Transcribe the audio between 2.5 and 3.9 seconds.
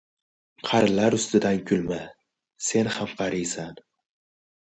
sen ham qariysan.